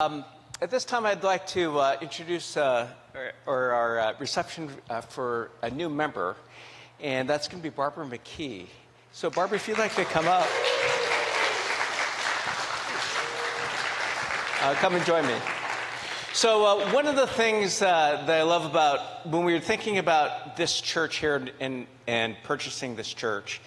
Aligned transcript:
Um, 0.00 0.24
at 0.62 0.70
this 0.70 0.84
time, 0.84 1.06
I'd 1.06 1.24
like 1.24 1.44
to 1.48 1.76
uh, 1.80 1.96
introduce 2.00 2.56
uh, 2.56 2.86
or, 3.16 3.32
or 3.46 3.72
our 3.72 3.98
uh, 3.98 4.14
reception 4.20 4.70
uh, 4.88 5.00
for 5.00 5.50
a 5.60 5.70
new 5.70 5.88
member, 5.88 6.36
and 7.00 7.28
that's 7.28 7.48
going 7.48 7.60
to 7.60 7.68
be 7.68 7.74
Barbara 7.74 8.06
McKee. 8.06 8.66
So, 9.10 9.28
Barbara, 9.28 9.56
if 9.56 9.66
you'd 9.66 9.76
like 9.76 9.96
to 9.96 10.04
come 10.04 10.28
up, 10.28 10.46
uh, 14.62 14.74
come 14.76 14.94
and 14.94 15.04
join 15.04 15.26
me. 15.26 15.34
So, 16.32 16.64
uh, 16.64 16.92
one 16.92 17.08
of 17.08 17.16
the 17.16 17.26
things 17.26 17.80
that 17.80 18.30
I 18.30 18.42
love 18.42 18.66
about 18.66 19.26
when 19.26 19.42
we 19.42 19.52
were 19.52 19.58
thinking 19.58 19.98
about 19.98 20.56
this 20.56 20.80
church 20.80 21.16
here 21.16 21.44
and, 21.58 21.88
and 22.06 22.36
purchasing 22.44 22.94
this 22.94 23.12
church, 23.12 23.60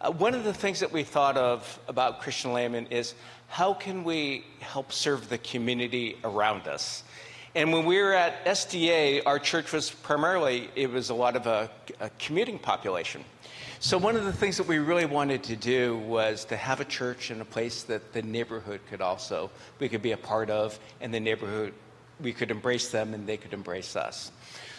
Uh, 0.00 0.12
one 0.12 0.34
of 0.34 0.44
the 0.44 0.52
things 0.52 0.80
that 0.80 0.92
we 0.92 1.02
thought 1.02 1.36
of 1.36 1.78
about 1.88 2.20
Christian 2.20 2.52
Layman 2.52 2.86
is 2.86 3.14
how 3.48 3.72
can 3.72 4.04
we 4.04 4.44
help 4.60 4.92
serve 4.92 5.28
the 5.28 5.38
community 5.38 6.18
around 6.24 6.68
us? 6.68 7.02
And 7.54 7.72
when 7.72 7.86
we 7.86 7.98
were 8.02 8.12
at 8.12 8.44
SDA, 8.44 9.22
our 9.24 9.38
church 9.38 9.72
was 9.72 9.90
primarily, 9.90 10.68
it 10.76 10.90
was 10.90 11.08
a 11.08 11.14
lot 11.14 11.36
of 11.36 11.46
a, 11.46 11.70
a, 12.00 12.10
commuting 12.18 12.58
population. 12.58 13.24
So 13.80 13.96
one 13.96 14.16
of 14.16 14.24
the 14.24 14.32
things 14.32 14.58
that 14.58 14.66
we 14.66 14.78
really 14.78 15.06
wanted 15.06 15.42
to 15.44 15.56
do 15.56 15.96
was 15.98 16.44
to 16.46 16.56
have 16.56 16.80
a 16.80 16.84
church 16.84 17.30
in 17.30 17.40
a 17.40 17.46
place 17.46 17.82
that 17.84 18.12
the 18.12 18.20
neighborhood 18.20 18.80
could 18.90 19.00
also, 19.00 19.50
we 19.78 19.88
could 19.88 20.02
be 20.02 20.12
a 20.12 20.18
part 20.18 20.50
of, 20.50 20.78
and 21.00 21.14
the 21.14 21.20
neighborhood, 21.20 21.72
we 22.20 22.34
could 22.34 22.50
embrace 22.50 22.90
them 22.90 23.14
and 23.14 23.26
they 23.26 23.38
could 23.38 23.54
embrace 23.54 23.96
us. 23.96 24.32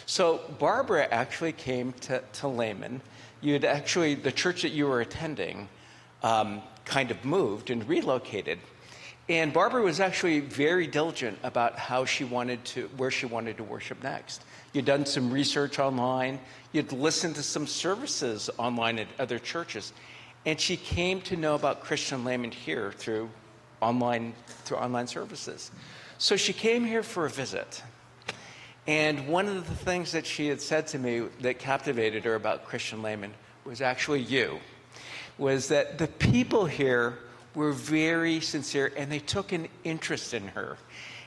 So 0.06 0.40
Barbara 0.60 1.08
actually 1.10 1.52
came 1.52 1.92
to, 2.02 2.22
to 2.34 2.48
Layman. 2.48 3.00
You'd 3.40 3.64
actually, 3.64 4.14
the 4.14 4.32
church 4.32 4.62
that 4.62 4.72
you 4.72 4.86
were 4.86 5.00
attending, 5.00 5.68
um, 6.22 6.62
kind 6.84 7.10
of 7.10 7.24
moved 7.24 7.70
and 7.70 7.88
relocated. 7.88 8.58
And 9.28 9.52
Barbara 9.52 9.82
was 9.82 10.00
actually 10.00 10.40
very 10.40 10.86
diligent 10.86 11.38
about 11.42 11.78
how 11.78 12.06
she 12.06 12.24
wanted 12.24 12.64
to, 12.66 12.88
where 12.96 13.10
she 13.10 13.26
wanted 13.26 13.58
to 13.58 13.62
worship 13.62 14.02
next. 14.02 14.42
You'd 14.72 14.86
done 14.86 15.04
some 15.04 15.30
research 15.30 15.78
online, 15.78 16.40
you'd 16.72 16.92
listened 16.92 17.36
to 17.36 17.42
some 17.42 17.66
services 17.66 18.48
online 18.56 18.98
at 18.98 19.06
other 19.18 19.38
churches, 19.38 19.92
and 20.46 20.58
she 20.58 20.76
came 20.76 21.20
to 21.22 21.36
know 21.36 21.54
about 21.54 21.82
Christian 21.82 22.24
Layman 22.24 22.52
here 22.52 22.92
through 22.92 23.28
online, 23.82 24.34
through 24.64 24.78
online 24.78 25.06
services. 25.06 25.70
So 26.16 26.36
she 26.36 26.52
came 26.52 26.84
here 26.84 27.02
for 27.02 27.26
a 27.26 27.30
visit. 27.30 27.82
And 28.88 29.28
one 29.28 29.48
of 29.48 29.68
the 29.68 29.74
things 29.74 30.12
that 30.12 30.24
she 30.24 30.48
had 30.48 30.62
said 30.62 30.86
to 30.88 30.98
me 30.98 31.20
that 31.42 31.58
captivated 31.58 32.24
her 32.24 32.34
about 32.34 32.64
Christian 32.64 33.02
Layman 33.02 33.34
was 33.64 33.82
actually 33.82 34.22
you 34.22 34.58
was 35.36 35.68
that 35.68 35.98
the 35.98 36.08
people 36.08 36.64
here 36.64 37.18
were 37.54 37.72
very 37.72 38.40
sincere 38.40 38.90
and 38.96 39.12
they 39.12 39.18
took 39.18 39.52
an 39.52 39.68
interest 39.84 40.32
in 40.32 40.48
her. 40.48 40.78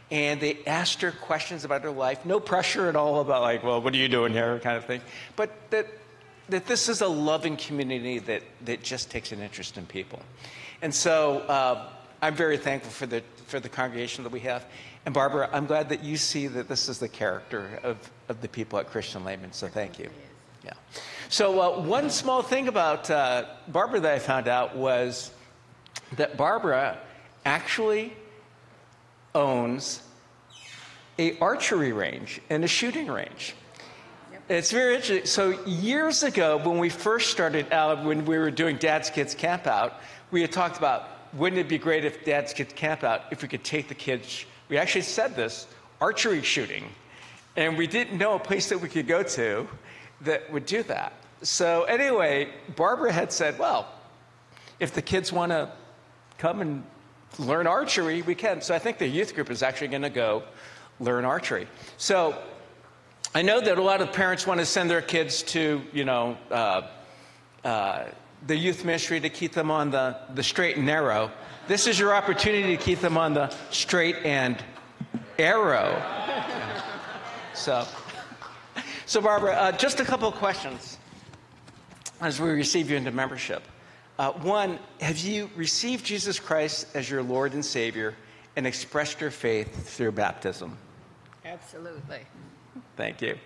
And 0.09 0.42
they 0.42 0.58
asked 0.66 1.02
her 1.03 1.12
questions 1.12 1.64
about 1.64 1.84
her 1.84 1.92
life. 1.92 2.26
No 2.26 2.40
pressure 2.40 2.90
at 2.90 2.95
all 2.95 3.22
about, 3.22 3.44
like, 3.44 3.64
well, 3.64 3.80
what 3.80 3.94
are 3.94 3.98
you 3.98 4.09
doing 4.09 4.34
here, 4.34 4.59
kind 4.59 4.75
of 4.75 4.86
thing. 4.86 5.02
But 5.36 5.52
that, 5.70 5.88
that 6.50 6.66
this 6.66 6.90
is 6.90 7.02
a 7.02 7.08
loving 7.08 7.58
community 7.58 8.20
that, 8.20 8.42
that 8.66 8.81
just 8.81 9.12
takes 9.12 9.31
an 9.31 9.40
interest 9.40 9.78
in 9.78 9.86
people. 9.86 10.20
And 10.81 10.94
so 10.94 11.40
uh, 11.42 11.90
I'm 12.22 12.36
very 12.36 12.58
thankful 12.58 12.92
for 12.92 13.06
the, 13.06 13.23
for 13.46 13.59
the 13.59 13.70
congregation 13.70 14.23
that 14.23 14.34
we 14.34 14.42
have. 14.42 14.66
And 15.06 15.14
Barbara, 15.14 15.50
I'm 15.52 15.66
glad 15.66 15.90
that 15.90 16.04
you 16.04 16.18
see 16.18 16.48
that 16.48 16.68
this 16.68 16.88
is 16.88 17.00
the 17.00 17.08
character 17.08 17.80
of, 17.84 17.98
of 18.30 18.42
the 18.42 18.48
people 18.48 18.78
at 18.80 18.88
Christian 18.88 19.24
Layman. 19.24 19.52
So 19.52 19.68
thank 19.68 19.98
you. 19.98 20.10
Yeah. 20.64 20.74
So, 21.30 21.60
uh, 21.60 21.82
one 21.82 22.10
small 22.10 22.44
thing 22.44 22.68
about 22.68 23.10
uh, 23.10 23.46
Barbara 23.68 24.00
that 24.02 24.14
I 24.14 24.20
found 24.20 24.48
out 24.48 24.76
was 24.76 25.32
that 26.18 26.38
Barbara 26.38 27.00
actually 27.46 28.14
owns 29.34 30.04
a 31.18 31.38
archery 31.40 31.94
range 31.94 32.42
and 32.50 32.64
a 32.64 32.68
shooting 32.68 33.08
range. 33.08 33.56
Yep. 34.32 34.44
It's 34.50 34.72
very 34.72 34.96
interesting. 34.96 35.26
So, 35.26 35.66
years 35.66 36.24
ago, 36.24 36.58
when 36.58 36.78
we 36.78 36.90
first 36.90 37.32
started 37.32 37.72
out, 37.72 38.04
when 38.04 38.25
we 38.25 38.38
were 38.38 38.52
doing 38.52 38.78
Dad's 38.78 39.09
Kids 39.09 39.34
Camp 39.34 39.66
Out, 39.66 40.02
we 40.30 40.42
had 40.42 40.52
talked 40.52 40.78
about 40.78 41.08
wouldn't 41.34 41.59
it 41.59 41.70
be 41.70 41.78
great 41.78 42.04
if 42.04 42.25
Dad's 42.25 42.54
Kids 42.54 42.74
Camp 42.74 43.04
Out 43.04 43.24
if 43.31 43.42
we 43.42 43.48
could 43.48 43.64
take 43.64 43.88
the 43.88 43.96
kids, 43.96 44.46
we 44.72 44.78
actually 44.78 45.02
said 45.02 45.36
this, 45.36 45.68
archery 46.00 46.42
shooting. 46.42 46.86
And 47.58 47.78
we 47.78 47.88
didn't 47.88 48.18
know 48.18 48.36
a 48.36 48.40
place 48.40 48.70
that 48.70 48.80
we 48.80 48.88
could 48.88 49.06
go 49.06 49.22
to 49.22 49.68
that 50.22 50.50
would 50.52 50.66
do 50.66 50.82
that. 50.84 51.12
So, 51.42 51.84
anyway, 51.84 52.48
Barbara 52.78 53.12
had 53.12 53.34
said, 53.34 53.60
well, 53.60 53.88
if 54.80 54.94
the 54.94 55.02
kids 55.02 55.34
want 55.34 55.52
to 55.52 55.70
come 56.38 56.62
and 56.62 56.84
learn 57.38 57.68
archery, 57.68 58.22
we 58.22 58.34
can. 58.34 58.62
So, 58.62 58.74
I 58.74 58.80
think 58.80 58.98
the 58.98 59.08
youth 59.08 59.36
group 59.36 59.52
is 59.52 59.62
actually 59.62 59.90
going 59.90 60.04
to 60.04 60.10
go 60.10 60.44
learn 61.02 61.26
archery. 61.26 61.68
So, 61.98 62.42
I 63.36 63.42
know 63.42 63.60
that 63.60 63.78
a 63.78 63.81
lot 63.81 64.00
of 64.00 64.14
parents 64.14 64.48
want 64.48 64.62
to 64.62 64.66
send 64.66 64.90
their 64.90 65.02
kids 65.02 65.44
to, 65.44 65.81
you 65.92 66.06
know, 66.06 66.38
uh, 66.50 66.84
uh, 67.66 68.06
the 68.47 68.56
youth 68.56 68.84
ministry 68.85 69.19
to 69.19 69.29
keep 69.29 69.53
them 69.53 69.69
on 69.72 69.91
the, 69.91 70.18
the 70.34 70.44
straight 70.44 70.78
and 70.78 70.85
narrow. 70.85 71.31
This 71.68 71.88
is 71.88 72.00
your 72.00 72.13
opportunity 72.13 72.75
to 72.75 72.84
keep 72.84 73.00
them 73.00 73.18
on 73.18 73.34
the 73.34 73.53
straight 73.69 74.18
and 74.24 74.63
arrow. 75.38 76.02
So. 77.53 77.85
So, 79.06 79.19
Barbara, 79.19 79.51
uh, 79.53 79.72
just 79.74 80.00
a 80.00 80.06
couple 80.06 80.30
of 80.30 80.35
questions 80.35 80.97
as 82.22 82.40
we 82.40 82.50
receive 82.50 82.90
you 82.90 82.96
into 82.96 83.12
membership. 83.12 83.62
Uh, 84.18 84.31
one, 84.31 84.80
have 85.01 85.18
you 85.18 85.50
received 85.56 86.06
Jesus 86.06 86.40
Christ 86.40 86.88
as 86.94 87.09
your 87.09 87.22
Lord 87.22 87.53
and 87.53 87.66
Savior 87.66 88.16
and 88.56 88.66
expressed 88.66 89.19
your 89.19 89.31
faith 89.31 89.90
through 89.90 90.13
baptism? 90.13 90.78
Absolutely. 91.44 92.19
Thank 92.96 93.22
you. 93.22 93.38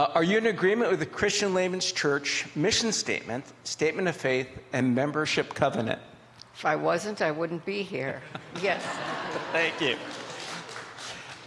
Uh, 0.00 0.10
are 0.14 0.24
you 0.24 0.38
in 0.38 0.46
agreement 0.46 0.90
with 0.90 0.98
the 0.98 1.04
Christian 1.04 1.52
Layman's 1.52 1.92
Church 1.92 2.46
mission 2.56 2.90
statement, 2.90 3.44
statement 3.64 4.08
of 4.08 4.16
faith, 4.16 4.48
and 4.72 4.94
membership 4.94 5.52
covenant? 5.52 6.00
If 6.54 6.64
I 6.64 6.74
wasn't, 6.74 7.20
I 7.20 7.30
wouldn't 7.30 7.66
be 7.66 7.82
here. 7.82 8.22
Yes. 8.62 8.82
Thank 9.52 9.78
you. 9.82 9.96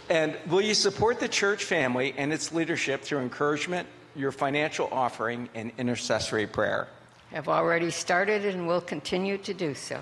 And 0.08 0.38
will 0.48 0.60
you 0.60 0.74
support 0.74 1.18
the 1.18 1.26
church 1.26 1.64
family 1.64 2.14
and 2.16 2.32
its 2.32 2.52
leadership 2.52 3.02
through 3.02 3.18
encouragement, 3.18 3.88
your 4.14 4.30
financial 4.30 4.88
offering, 4.92 5.48
and 5.56 5.72
intercessory 5.76 6.46
prayer? 6.46 6.86
Have 7.32 7.48
already 7.48 7.90
started 7.90 8.44
and 8.44 8.68
will 8.68 8.80
continue 8.80 9.36
to 9.38 9.52
do 9.52 9.74
so. 9.74 10.00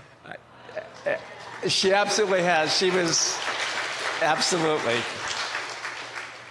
She 1.68 1.94
absolutely 1.94 2.42
has. 2.42 2.76
She 2.76 2.90
was 2.90 3.34
absolutely. 4.20 5.00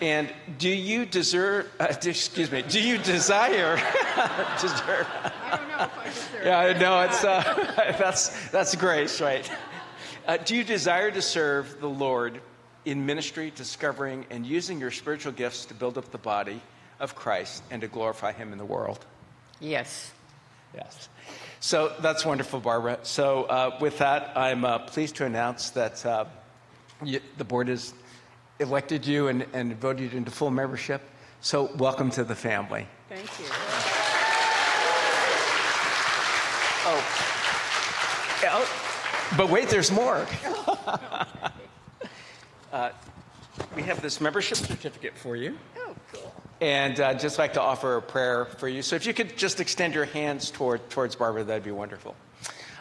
And 0.02 0.34
do 0.58 0.70
you 0.70 1.06
deserve, 1.06 1.72
uh, 1.80 1.94
excuse 2.04 2.52
me, 2.52 2.64
do 2.64 2.82
you 2.82 2.98
desire, 2.98 3.76
deserve? 4.60 5.08
I 5.08 5.58
don't 5.58 5.70
know 5.70 5.84
if 5.84 5.98
I 5.98 6.10
deserve 6.10 6.46
Yeah, 6.46 6.80
no, 6.80 7.02
it's, 7.02 7.24
uh, 7.24 7.96
that's, 8.00 8.50
that's 8.50 8.76
grace, 8.76 9.22
right? 9.22 9.50
Uh, 10.28 10.38
do 10.38 10.56
you 10.56 10.64
desire 10.64 11.12
to 11.12 11.22
serve 11.22 11.80
the 11.80 11.90
Lord 11.90 12.42
in 12.84 13.06
ministry, 13.06 13.52
discovering 13.56 14.26
and 14.32 14.44
using 14.44 14.80
your 14.80 14.90
spiritual 14.90 15.34
gifts 15.34 15.66
to 15.66 15.76
build 15.76 16.00
up 16.00 16.12
the 16.12 16.18
body 16.18 16.62
of 17.00 17.16
Christ 17.16 17.64
and 17.70 17.82
to 17.82 17.88
glorify 17.88 18.32
Him 18.32 18.52
in 18.52 18.58
the 18.58 18.66
world? 18.66 19.06
Yes. 19.60 20.12
Yes. 20.74 21.10
So 21.60 21.94
that's 22.00 22.26
wonderful, 22.26 22.60
Barbara. 22.60 23.00
So, 23.04 23.44
uh, 23.44 23.78
with 23.80 24.00
that, 24.00 24.36
I'm 24.36 24.66
uh, 24.66 24.80
pleased 24.80 25.18
to 25.18 25.26
announce 25.26 25.70
that 25.72 26.04
uh, 26.04 26.26
you, 27.04 27.20
the 27.38 27.44
board 27.44 27.68
has 27.68 27.94
elected 28.62 29.06
you 29.06 29.28
and, 29.28 29.46
and 29.54 29.76
voted 29.80 30.12
you 30.12 30.18
into 30.18 30.32
full 30.32 30.52
membership. 30.52 31.02
So, 31.42 31.72
welcome 31.78 32.12
to 32.12 32.24
the 32.24 32.36
family. 32.36 32.88
Thank 33.10 33.28
you. 33.40 33.46
Oh, 36.84 37.22
but 39.38 39.50
wait, 39.50 39.70
there's 39.70 39.92
more. 39.92 40.26
Uh, 42.72 42.90
we 43.76 43.82
have 43.84 44.02
this 44.02 44.22
membership 44.22 44.58
certificate 44.58 45.14
for 45.18 45.36
you. 45.36 45.58
Oh, 45.78 45.94
cool. 46.14 46.34
And 46.62 46.98
uh, 47.02 47.14
just 47.16 47.38
like 47.38 47.52
to 47.54 47.62
offer 47.62 47.98
a 47.98 48.02
prayer 48.02 48.46
for 48.46 48.70
you. 48.70 48.82
So 48.82 48.96
if 48.96 49.06
you 49.06 49.14
could 49.14 49.36
just 49.36 49.60
extend 49.60 49.94
your 49.94 50.06
hands 50.06 50.52
toward, 50.52 50.90
towards 50.90 51.18
Barbara, 51.18 51.44
that'd 51.44 51.66
be 51.66 51.72
wonderful. 51.72 52.16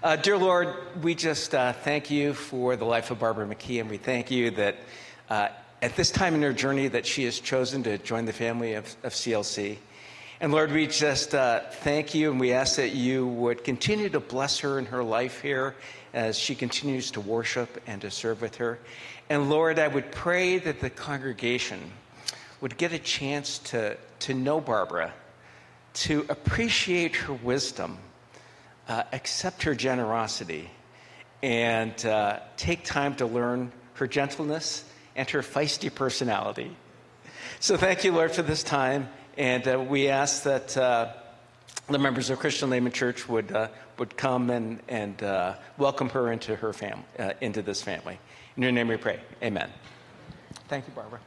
Uh, 0.00 0.14
dear 0.14 0.38
Lord, 0.38 0.76
we 1.02 1.16
just 1.16 1.56
uh, 1.56 1.72
thank 1.72 2.08
you 2.08 2.34
for 2.34 2.76
the 2.76 2.84
life 2.84 3.10
of 3.10 3.18
Barbara 3.18 3.48
McKee, 3.48 3.80
and 3.80 3.90
we 3.90 3.96
thank 3.96 4.30
you 4.30 4.52
that 4.52 4.76
uh, 5.28 5.48
at 5.82 5.96
this 5.96 6.10
time 6.10 6.34
in 6.34 6.42
her 6.42 6.52
journey 6.52 6.88
that 6.88 7.06
she 7.06 7.24
has 7.24 7.40
chosen 7.40 7.82
to 7.84 7.96
join 7.98 8.26
the 8.26 8.32
family 8.32 8.74
of, 8.74 8.94
of 9.02 9.12
CLC. 9.12 9.78
And 10.40 10.52
Lord, 10.52 10.72
we 10.72 10.86
just 10.86 11.34
uh, 11.34 11.60
thank 11.60 12.14
you 12.14 12.30
and 12.30 12.38
we 12.38 12.52
ask 12.52 12.76
that 12.76 12.90
you 12.92 13.26
would 13.26 13.64
continue 13.64 14.08
to 14.10 14.20
bless 14.20 14.58
her 14.60 14.78
in 14.78 14.86
her 14.86 15.02
life 15.02 15.40
here 15.40 15.74
as 16.12 16.38
she 16.38 16.54
continues 16.54 17.10
to 17.12 17.20
worship 17.20 17.82
and 17.86 18.00
to 18.02 18.10
serve 18.10 18.42
with 18.42 18.56
her. 18.56 18.78
And 19.28 19.48
Lord, 19.48 19.78
I 19.78 19.88
would 19.88 20.10
pray 20.12 20.58
that 20.58 20.80
the 20.80 20.90
congregation 20.90 21.78
would 22.60 22.76
get 22.76 22.92
a 22.92 22.98
chance 22.98 23.58
to, 23.58 23.96
to 24.20 24.34
know 24.34 24.60
Barbara, 24.60 25.12
to 25.92 26.26
appreciate 26.28 27.16
her 27.16 27.34
wisdom, 27.34 27.98
uh, 28.88 29.04
accept 29.12 29.62
her 29.62 29.74
generosity, 29.74 30.70
and 31.42 32.04
uh, 32.04 32.40
take 32.56 32.84
time 32.84 33.14
to 33.16 33.26
learn 33.26 33.72
her 33.94 34.06
gentleness, 34.06 34.84
and 35.20 35.28
her 35.28 35.42
feisty 35.42 35.94
personality. 35.94 36.74
So 37.60 37.76
thank 37.76 38.04
you, 38.04 38.12
Lord, 38.12 38.32
for 38.32 38.40
this 38.40 38.62
time. 38.62 39.10
And 39.36 39.68
uh, 39.68 39.78
we 39.78 40.08
ask 40.08 40.44
that 40.44 40.74
uh, 40.74 41.12
the 41.88 41.98
members 41.98 42.30
of 42.30 42.38
Christian 42.38 42.70
Layman 42.70 42.90
Church 42.90 43.28
would, 43.28 43.52
uh, 43.52 43.68
would 43.98 44.16
come 44.16 44.48
and, 44.48 44.80
and 44.88 45.22
uh, 45.22 45.56
welcome 45.76 46.08
her 46.08 46.32
into, 46.32 46.56
her 46.56 46.72
fam- 46.72 47.04
uh, 47.18 47.34
into 47.42 47.60
this 47.60 47.82
family. 47.82 48.18
In 48.56 48.62
your 48.62 48.72
name 48.72 48.88
we 48.88 48.96
pray. 48.96 49.20
Amen. 49.42 49.68
Thank 50.68 50.86
you, 50.88 50.94
Barbara. 50.94 51.20